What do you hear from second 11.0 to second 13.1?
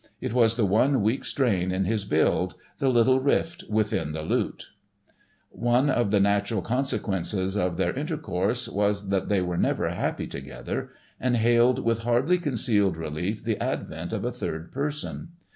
and hailed with hardly concealed